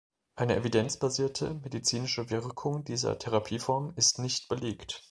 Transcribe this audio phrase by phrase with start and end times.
[0.35, 4.99] Eine evidenzbasierte medizinische Wirkung dieser Therapieform ist nicht belegt.